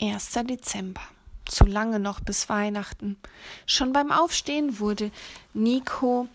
1. 0.00 0.32
Dezember. 0.44 1.02
Zu 1.44 1.64
lange 1.66 1.98
noch 1.98 2.20
bis 2.20 2.48
Weihnachten. 2.48 3.16
Schon 3.66 3.92
beim 3.92 4.12
Aufstehen 4.12 4.78
wurde 4.78 5.10
Nico 5.52 6.28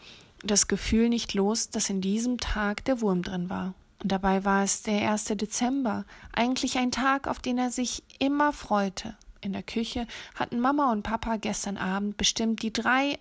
das 0.43 0.67
Gefühl 0.67 1.09
nicht 1.09 1.34
los, 1.34 1.70
dass 1.70 1.89
in 1.89 2.01
diesem 2.01 2.38
Tag 2.38 2.86
der 2.86 3.01
Wurm 3.01 3.23
drin 3.23 3.49
war. 3.49 3.73
Und 4.04 4.12
dabei 4.12 4.46
war 4.46 4.63
es 4.63 4.83
der 4.83 5.09
1. 5.09 5.25
Dezember, 5.36 6.05
eigentlich 6.33 6.78
ein 6.78 6.91
Tag, 6.91 7.28
auf 7.28 7.39
den 7.39 7.57
er 7.57 7.71
sich 7.71 8.04
immer 8.20 8.54
freute. 8.54 9.15
In 9.41 9.54
der 9.54 9.64
Küche 9.64 10.05
hatten 10.36 10.59
Mama 10.59 10.91
und 10.91 11.04
Papa 11.04 11.38
gestern 11.38 11.77
Abend 11.77 12.18
bestimmt 12.18 12.61
die 12.61 12.73
drei 12.73 13.20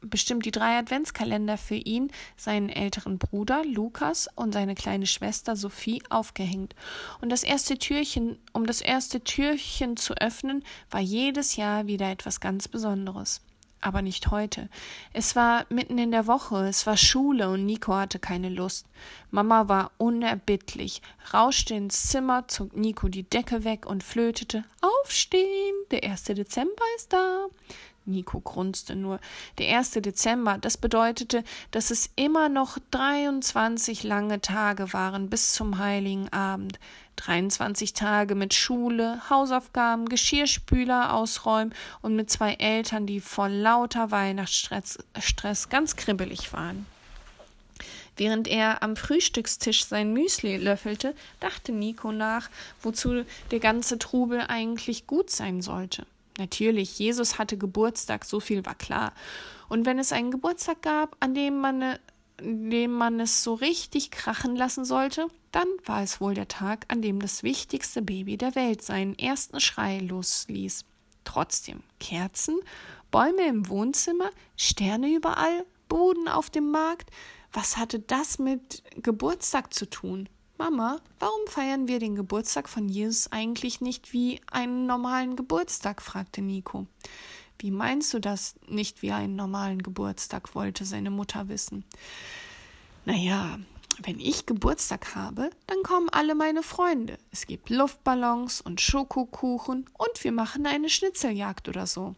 bestimmt 0.00 0.44
die 0.44 0.50
drei 0.50 0.78
Adventskalender 0.78 1.58
für 1.58 1.76
ihn, 1.76 2.10
seinen 2.36 2.68
älteren 2.68 3.18
Bruder 3.18 3.64
Lukas 3.64 4.28
und 4.34 4.52
seine 4.52 4.74
kleine 4.74 5.06
Schwester 5.06 5.56
Sophie 5.56 6.02
aufgehängt. 6.10 6.74
Und 7.20 7.30
das 7.30 7.42
erste 7.42 7.78
Türchen, 7.78 8.38
um 8.52 8.66
das 8.66 8.80
erste 8.80 9.20
Türchen 9.22 9.96
zu 9.96 10.14
öffnen, 10.14 10.64
war 10.90 11.00
jedes 11.00 11.56
Jahr 11.56 11.86
wieder 11.86 12.10
etwas 12.10 12.40
ganz 12.40 12.68
Besonderes. 12.68 13.40
Aber 13.80 14.02
nicht 14.02 14.30
heute. 14.30 14.68
Es 15.12 15.36
war 15.36 15.66
mitten 15.68 15.98
in 15.98 16.10
der 16.10 16.26
Woche, 16.26 16.66
es 16.66 16.86
war 16.86 16.96
Schule 16.96 17.50
und 17.50 17.66
Nico 17.66 17.94
hatte 17.94 18.18
keine 18.18 18.48
Lust. 18.48 18.86
Mama 19.30 19.68
war 19.68 19.92
unerbittlich, 19.98 21.02
rauschte 21.32 21.74
ins 21.74 22.08
Zimmer, 22.08 22.48
zog 22.48 22.74
Nico 22.74 23.08
die 23.08 23.28
Decke 23.28 23.64
weg 23.64 23.86
und 23.86 24.02
flötete 24.02 24.64
Aufstehen, 24.80 25.74
der 25.90 26.02
erste 26.02 26.34
Dezember 26.34 26.82
ist 26.96 27.12
da. 27.12 27.46
Nico 28.06 28.40
grunzte 28.40 28.96
nur. 28.96 29.20
Der 29.58 29.66
erste 29.66 30.00
Dezember, 30.00 30.58
das 30.58 30.76
bedeutete, 30.76 31.44
dass 31.70 31.90
es 31.90 32.10
immer 32.16 32.48
noch 32.48 32.78
23 32.90 34.02
lange 34.04 34.40
Tage 34.40 34.92
waren 34.92 35.28
bis 35.28 35.52
zum 35.52 35.78
heiligen 35.78 36.32
Abend. 36.32 36.78
23 37.16 37.94
Tage 37.94 38.34
mit 38.34 38.54
Schule, 38.54 39.20
Hausaufgaben, 39.30 40.08
Geschirrspüler 40.08 41.14
ausräumen 41.14 41.74
und 42.02 42.14
mit 42.14 42.30
zwei 42.30 42.54
Eltern, 42.54 43.06
die 43.06 43.20
vor 43.20 43.48
lauter 43.48 44.10
Weihnachtsstress 44.10 44.98
Stress 45.18 45.68
ganz 45.68 45.96
kribbelig 45.96 46.52
waren. 46.52 46.86
Während 48.16 48.48
er 48.48 48.82
am 48.82 48.96
Frühstückstisch 48.96 49.84
sein 49.84 50.12
Müsli 50.12 50.56
löffelte, 50.56 51.14
dachte 51.40 51.72
Nico 51.72 52.12
nach, 52.12 52.48
wozu 52.80 53.24
der 53.50 53.60
ganze 53.60 53.98
Trubel 53.98 54.40
eigentlich 54.48 55.06
gut 55.06 55.30
sein 55.30 55.60
sollte. 55.60 56.06
Natürlich, 56.38 56.98
Jesus 56.98 57.38
hatte 57.38 57.56
Geburtstag, 57.56 58.24
so 58.24 58.40
viel 58.40 58.64
war 58.66 58.74
klar. 58.74 59.12
Und 59.68 59.86
wenn 59.86 59.98
es 59.98 60.12
einen 60.12 60.30
Geburtstag 60.30 60.82
gab, 60.82 61.16
an 61.20 61.34
dem 61.34 61.58
man, 61.58 61.82
an 61.82 62.70
dem 62.70 62.92
man 62.92 63.20
es 63.20 63.42
so 63.42 63.54
richtig 63.54 64.10
krachen 64.10 64.54
lassen 64.54 64.84
sollte, 64.84 65.28
dann 65.52 65.68
war 65.84 66.02
es 66.02 66.20
wohl 66.20 66.34
der 66.34 66.48
Tag, 66.48 66.84
an 66.88 67.00
dem 67.00 67.20
das 67.20 67.42
wichtigste 67.42 68.02
Baby 68.02 68.36
der 68.36 68.54
Welt 68.54 68.82
seinen 68.82 69.18
ersten 69.18 69.60
Schrei 69.60 69.98
losließ. 70.00 70.84
Trotzdem, 71.24 71.82
Kerzen, 71.98 72.60
Bäume 73.10 73.46
im 73.48 73.68
Wohnzimmer, 73.68 74.30
Sterne 74.56 75.08
überall, 75.08 75.64
Boden 75.88 76.28
auf 76.28 76.50
dem 76.50 76.70
Markt, 76.70 77.10
was 77.52 77.78
hatte 77.78 77.98
das 77.98 78.38
mit 78.38 78.82
Geburtstag 79.02 79.72
zu 79.72 79.88
tun? 79.88 80.28
Mama, 80.58 81.00
warum 81.18 81.46
feiern 81.46 81.86
wir 81.86 81.98
den 81.98 82.14
Geburtstag 82.14 82.68
von 82.68 82.88
Jesus 82.88 83.30
eigentlich 83.30 83.82
nicht 83.82 84.14
wie 84.14 84.40
einen 84.50 84.86
normalen 84.86 85.36
Geburtstag? 85.36 86.00
fragte 86.00 86.40
Nico. 86.40 86.86
Wie 87.58 87.70
meinst 87.70 88.14
du 88.14 88.20
das 88.20 88.54
nicht 88.66 89.02
wie 89.02 89.12
einen 89.12 89.36
normalen 89.36 89.82
Geburtstag? 89.82 90.54
wollte 90.54 90.86
seine 90.86 91.10
Mutter 91.10 91.48
wissen. 91.48 91.84
Naja, 93.04 93.58
wenn 94.02 94.18
ich 94.18 94.46
Geburtstag 94.46 95.14
habe, 95.14 95.50
dann 95.66 95.82
kommen 95.82 96.08
alle 96.08 96.34
meine 96.34 96.62
Freunde. 96.62 97.18
Es 97.30 97.46
gibt 97.46 97.68
Luftballons 97.68 98.62
und 98.62 98.80
Schokokuchen 98.80 99.86
und 99.92 100.24
wir 100.24 100.32
machen 100.32 100.66
eine 100.66 100.88
Schnitzeljagd 100.88 101.68
oder 101.68 101.86
so. 101.86 102.14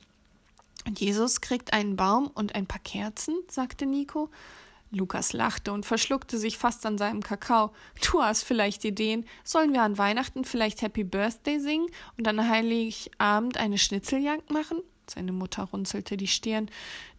Und 0.86 1.00
Jesus 1.00 1.41
kriegt 1.41 1.73
einen 1.73 1.97
Baum 1.97 2.28
und 2.28 2.55
ein 2.55 2.67
paar 2.67 2.80
Kerzen, 2.80 3.34
sagte 3.48 3.84
Nico. 3.84 4.30
Lukas 4.91 5.33
lachte 5.33 5.73
und 5.73 5.85
verschluckte 5.85 6.39
sich 6.39 6.57
fast 6.58 6.86
an 6.86 6.98
seinem 6.98 7.23
Kakao. 7.23 7.73
Du 8.11 8.23
hast 8.23 8.45
vielleicht 8.45 8.85
Ideen. 8.85 9.27
Sollen 9.45 9.73
wir 9.73 9.83
an 9.83 9.98
Weihnachten 9.98 10.45
vielleicht 10.45 10.83
Happy 10.83 11.05
Birthday 11.05 11.58
singen 11.58 11.89
und 12.17 12.27
an 12.27 12.48
Heiligabend 12.48 13.58
eine 13.58 13.79
Schnitzeljagd 13.79 14.51
machen? 14.51 14.80
Seine 15.08 15.33
Mutter 15.33 15.64
runzelte 15.64 16.17
die 16.17 16.27
Stirn. 16.27 16.70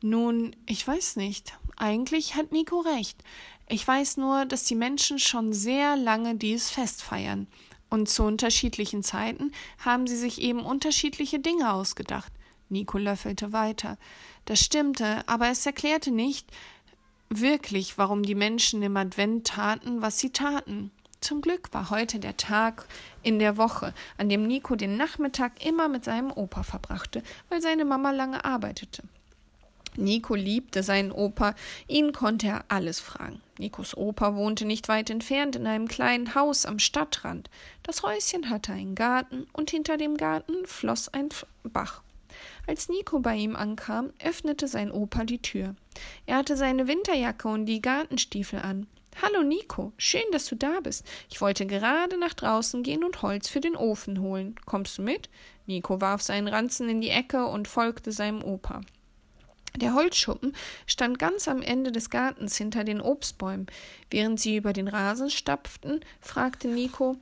Nun, 0.01 0.55
ich 0.67 0.87
weiß 0.87 1.15
nicht. 1.15 1.53
Eigentlich 1.75 2.35
hat 2.35 2.51
Nico 2.51 2.79
recht. 2.79 3.23
Ich 3.67 3.87
weiß 3.87 4.17
nur, 4.17 4.45
dass 4.45 4.63
die 4.63 4.75
Menschen 4.75 5.19
schon 5.19 5.53
sehr 5.53 5.95
lange 5.95 6.35
dieses 6.35 6.69
Fest 6.69 7.01
feiern. 7.01 7.47
Und 7.89 8.09
zu 8.09 8.23
unterschiedlichen 8.23 9.03
Zeiten 9.03 9.51
haben 9.79 10.05
sie 10.05 10.17
sich 10.17 10.41
eben 10.41 10.61
unterschiedliche 10.61 11.39
Dinge 11.39 11.73
ausgedacht. 11.73 12.31
Nico 12.69 12.99
löffelte 12.99 13.51
weiter. 13.51 13.97
Das 14.45 14.59
stimmte, 14.59 15.27
aber 15.27 15.49
es 15.49 15.65
erklärte 15.65 16.11
nicht, 16.11 16.51
wirklich, 17.29 17.97
warum 17.97 18.23
die 18.23 18.35
Menschen 18.35 18.81
im 18.81 18.97
Advent 18.97 19.47
taten, 19.47 20.01
was 20.01 20.19
sie 20.19 20.31
taten. 20.31 20.91
Zum 21.21 21.41
Glück 21.41 21.73
war 21.73 21.89
heute 21.89 22.19
der 22.19 22.37
Tag 22.37 22.85
in 23.23 23.39
der 23.39 23.57
Woche, 23.57 23.93
an 24.17 24.29
dem 24.29 24.47
Nico 24.47 24.75
den 24.75 24.97
Nachmittag 24.97 25.65
immer 25.65 25.89
mit 25.89 26.05
seinem 26.05 26.31
Opa 26.31 26.63
verbrachte, 26.63 27.23
weil 27.49 27.61
seine 27.61 27.85
Mama 27.85 28.11
lange 28.11 28.45
arbeitete. 28.45 29.03
Nico 29.97 30.35
liebte 30.35 30.81
seinen 30.81 31.11
Opa, 31.11 31.55
ihn 31.87 32.13
konnte 32.13 32.47
er 32.47 32.65
alles 32.69 32.99
fragen. 32.99 33.41
Nikos 33.57 33.97
Opa 33.97 34.35
wohnte 34.35 34.65
nicht 34.65 34.87
weit 34.87 35.09
entfernt 35.09 35.57
in 35.57 35.67
einem 35.67 35.87
kleinen 35.87 36.35
Haus 36.35 36.65
am 36.65 36.79
Stadtrand. 36.79 37.49
Das 37.83 38.03
Häuschen 38.03 38.49
hatte 38.49 38.71
einen 38.71 38.95
Garten 38.95 39.47
und 39.51 39.71
hinter 39.71 39.97
dem 39.97 40.15
Garten 40.15 40.65
floss 40.65 41.09
ein 41.09 41.29
Bach. 41.63 42.01
Als 42.67 42.89
Nico 42.89 43.19
bei 43.19 43.35
ihm 43.35 43.55
ankam, 43.55 44.11
öffnete 44.23 44.67
sein 44.67 44.91
Opa 44.91 45.23
die 45.23 45.41
Tür. 45.41 45.75
Er 46.25 46.37
hatte 46.37 46.57
seine 46.57 46.87
Winterjacke 46.87 47.47
und 47.47 47.65
die 47.65 47.81
Gartenstiefel 47.81 48.59
an. 48.59 48.87
Hallo 49.21 49.43
Nico, 49.43 49.91
schön, 49.97 50.23
dass 50.31 50.45
du 50.45 50.55
da 50.55 50.79
bist. 50.81 51.05
Ich 51.29 51.41
wollte 51.41 51.65
gerade 51.65 52.17
nach 52.17 52.33
draußen 52.33 52.83
gehen 52.83 53.03
und 53.03 53.21
Holz 53.21 53.49
für 53.49 53.59
den 53.59 53.75
Ofen 53.75 54.21
holen. 54.21 54.55
Kommst 54.65 54.97
du 54.97 55.01
mit? 55.01 55.29
Nico 55.65 55.99
warf 55.99 56.21
seinen 56.21 56.47
Ranzen 56.47 56.87
in 56.87 57.01
die 57.01 57.09
Ecke 57.09 57.45
und 57.45 57.67
folgte 57.67 58.11
seinem 58.11 58.43
Opa. 58.43 58.81
Der 59.75 59.93
Holzschuppen 59.93 60.55
stand 60.87 61.19
ganz 61.19 61.47
am 61.47 61.61
Ende 61.61 61.91
des 61.91 62.09
Gartens 62.09 62.57
hinter 62.57 62.83
den 62.83 63.01
Obstbäumen. 63.01 63.67
Während 64.09 64.39
sie 64.39 64.55
über 64.55 64.73
den 64.73 64.87
Rasen 64.87 65.29
stapften, 65.29 65.99
fragte 66.21 66.67
Nico 66.67 67.17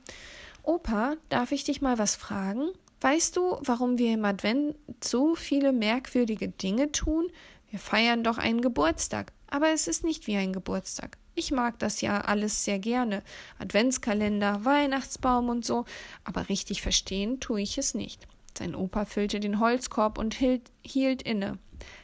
Opa, 0.62 1.16
darf 1.30 1.52
ich 1.52 1.64
dich 1.64 1.80
mal 1.80 1.98
was 1.98 2.14
fragen? 2.14 2.68
Weißt 3.00 3.36
du, 3.36 3.58
warum 3.60 3.98
wir 3.98 4.12
im 4.12 4.24
Advent 4.24 4.74
so 5.02 5.36
viele 5.36 5.72
merkwürdige 5.72 6.48
Dinge 6.48 6.90
tun? 6.90 7.28
Wir 7.70 7.78
feiern 7.78 8.24
doch 8.24 8.38
einen 8.38 8.60
Geburtstag, 8.60 9.32
aber 9.46 9.68
es 9.70 9.86
ist 9.86 10.04
nicht 10.04 10.26
wie 10.26 10.36
ein 10.36 10.52
Geburtstag. 10.52 11.16
Ich 11.34 11.52
mag 11.52 11.78
das 11.78 12.00
ja 12.00 12.22
alles 12.22 12.64
sehr 12.64 12.80
gerne. 12.80 13.22
Adventskalender, 13.60 14.64
Weihnachtsbaum 14.64 15.48
und 15.48 15.64
so, 15.64 15.84
aber 16.24 16.48
richtig 16.48 16.82
verstehen 16.82 17.38
tue 17.38 17.60
ich 17.60 17.78
es 17.78 17.94
nicht. 17.94 18.26
Sein 18.56 18.74
Opa 18.74 19.04
füllte 19.04 19.38
den 19.38 19.60
Holzkorb 19.60 20.18
und 20.18 20.34
hielt, 20.34 20.72
hielt 20.82 21.22
inne. 21.22 21.58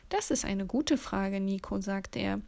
Das 0.08 0.30
ist 0.30 0.44
eine 0.44 0.66
gute 0.66 0.96
Frage, 0.96 1.40
Nico, 1.40 1.80
sagte 1.80 2.18
er. 2.18 2.40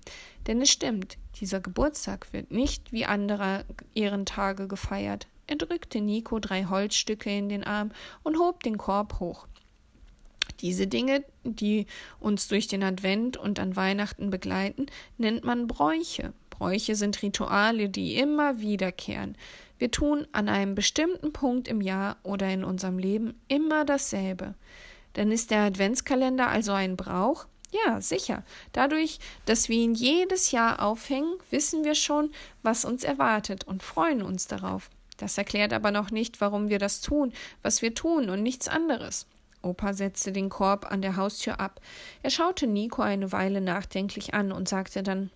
Denn 0.46 0.60
es 0.60 0.70
stimmt, 0.70 1.18
dieser 1.40 1.60
Geburtstag 1.60 2.32
wird 2.32 2.50
nicht 2.50 2.92
wie 2.92 3.06
andere 3.06 3.64
Ehrentage 3.94 4.68
gefeiert. 4.68 5.26
Er 5.46 5.56
drückte 5.56 6.00
Nico 6.00 6.38
drei 6.38 6.64
Holzstücke 6.64 7.30
in 7.30 7.48
den 7.48 7.64
Arm 7.64 7.92
und 8.22 8.38
hob 8.38 8.62
den 8.62 8.78
Korb 8.78 9.20
hoch. 9.20 9.46
Diese 10.60 10.86
Dinge, 10.86 11.24
die 11.44 11.86
uns 12.18 12.48
durch 12.48 12.66
den 12.66 12.82
Advent 12.82 13.36
und 13.36 13.60
an 13.60 13.76
Weihnachten 13.76 14.30
begleiten, 14.30 14.86
nennt 15.18 15.44
man 15.44 15.66
Bräuche. 15.66 16.32
Bräuche 16.50 16.94
sind 16.94 17.22
Rituale, 17.22 17.88
die 17.88 18.16
immer 18.16 18.60
wiederkehren. 18.60 19.36
Wir 19.78 19.90
tun 19.90 20.26
an 20.32 20.48
einem 20.48 20.74
bestimmten 20.74 21.32
Punkt 21.32 21.68
im 21.68 21.82
Jahr 21.82 22.16
oder 22.22 22.50
in 22.50 22.64
unserem 22.64 22.98
Leben 22.98 23.34
immer 23.48 23.84
dasselbe. 23.84 24.54
Dann 25.16 25.32
ist 25.32 25.50
der 25.50 25.60
Adventskalender 25.60 26.48
also 26.48 26.72
ein 26.72 26.94
Brauch? 26.94 27.46
Ja, 27.72 28.02
sicher. 28.02 28.44
Dadurch, 28.72 29.18
dass 29.46 29.70
wir 29.70 29.78
ihn 29.78 29.94
jedes 29.94 30.50
Jahr 30.50 30.82
aufhängen, 30.82 31.38
wissen 31.50 31.84
wir 31.84 31.94
schon, 31.94 32.32
was 32.62 32.84
uns 32.84 33.02
erwartet 33.02 33.64
und 33.64 33.82
freuen 33.82 34.20
uns 34.20 34.46
darauf. 34.46 34.90
Das 35.16 35.38
erklärt 35.38 35.72
aber 35.72 35.90
noch 35.90 36.10
nicht, 36.10 36.42
warum 36.42 36.68
wir 36.68 36.78
das 36.78 37.00
tun, 37.00 37.32
was 37.62 37.80
wir 37.80 37.94
tun 37.94 38.28
und 38.28 38.42
nichts 38.42 38.68
anderes. 38.68 39.26
Opa 39.62 39.94
setzte 39.94 40.32
den 40.32 40.50
Korb 40.50 40.84
an 40.92 41.00
der 41.00 41.16
Haustür 41.16 41.60
ab. 41.60 41.80
Er 42.22 42.28
schaute 42.28 42.66
Nico 42.66 43.00
eine 43.00 43.32
Weile 43.32 43.62
nachdenklich 43.62 44.34
an 44.34 44.52
und 44.52 44.68
sagte 44.68 45.02
dann 45.02 45.30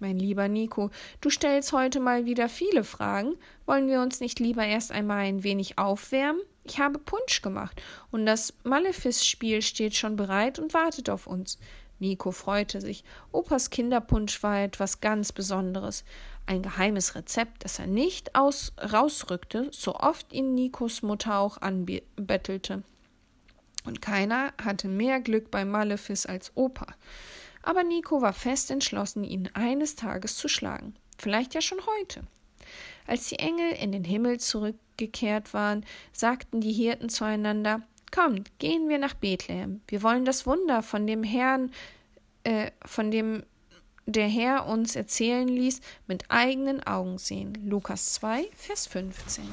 Mein 0.00 0.18
lieber 0.18 0.48
Nico, 0.48 0.90
du 1.20 1.28
stellst 1.28 1.72
heute 1.72 2.00
mal 2.00 2.24
wieder 2.24 2.48
viele 2.48 2.84
Fragen. 2.84 3.36
Wollen 3.66 3.86
wir 3.86 4.00
uns 4.00 4.20
nicht 4.20 4.40
lieber 4.40 4.64
erst 4.64 4.92
einmal 4.92 5.18
ein 5.18 5.44
wenig 5.44 5.76
aufwärmen? 5.76 6.40
Ich 6.64 6.80
habe 6.80 6.98
Punsch 6.98 7.42
gemacht 7.42 7.80
und 8.10 8.24
das 8.24 8.54
Malefice-Spiel 8.64 9.60
steht 9.60 9.94
schon 9.94 10.16
bereit 10.16 10.58
und 10.58 10.72
wartet 10.72 11.10
auf 11.10 11.26
uns. 11.26 11.58
Nico 11.98 12.30
freute 12.30 12.80
sich. 12.80 13.04
Opas 13.30 13.68
Kinderpunsch 13.68 14.42
war 14.42 14.62
etwas 14.62 15.02
ganz 15.02 15.32
Besonderes. 15.32 16.04
ein 16.46 16.62
geheimes 16.62 17.14
Rezept, 17.14 17.64
das 17.64 17.78
er 17.78 17.86
nicht 17.86 18.34
aus, 18.34 18.72
rausrückte, 18.80 19.68
so 19.70 19.94
oft 19.94 20.32
ihn 20.32 20.54
Nikos 20.54 21.02
Mutter 21.02 21.38
auch 21.38 21.58
anbettelte. 21.58 22.82
Und 23.84 24.02
keiner 24.02 24.52
hatte 24.60 24.88
mehr 24.88 25.20
Glück 25.20 25.50
bei 25.50 25.64
Malefice 25.64 26.26
als 26.26 26.52
Opa. 26.56 26.86
Aber 27.62 27.84
Nico 27.84 28.22
war 28.22 28.32
fest 28.32 28.70
entschlossen, 28.70 29.24
ihn 29.24 29.50
eines 29.54 29.96
Tages 29.96 30.36
zu 30.36 30.48
schlagen. 30.48 30.94
Vielleicht 31.18 31.54
ja 31.54 31.60
schon 31.60 31.80
heute. 31.98 32.22
Als 33.06 33.28
die 33.28 33.38
Engel 33.38 33.72
in 33.72 33.92
den 33.92 34.04
Himmel 34.04 34.40
zurückgekehrt 34.40 35.52
waren, 35.52 35.84
sagten 36.12 36.60
die 36.60 36.72
Hirten 36.72 37.08
zueinander 37.08 37.82
Kommt, 38.12 38.58
gehen 38.58 38.88
wir 38.88 38.98
nach 38.98 39.14
Bethlehem. 39.14 39.82
Wir 39.86 40.02
wollen 40.02 40.24
das 40.24 40.44
Wunder 40.44 40.82
von 40.82 41.06
dem 41.06 41.22
Herrn, 41.22 41.70
äh, 42.42 42.72
von 42.84 43.10
dem 43.10 43.44
der 44.06 44.26
Herr 44.26 44.66
uns 44.66 44.96
erzählen 44.96 45.46
ließ, 45.46 45.80
mit 46.08 46.24
eigenen 46.28 46.82
Augen 46.84 47.18
sehen. 47.18 47.54
Lukas 47.64 48.14
2, 48.14 48.48
Vers 48.56 48.88
15. 48.88 49.44